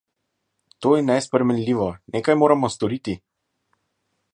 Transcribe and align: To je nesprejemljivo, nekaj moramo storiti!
To 0.85 0.93
je 0.99 1.03
nesprejemljivo, 1.11 1.91
nekaj 2.17 2.41
moramo 2.43 2.75
storiti! 2.79 3.19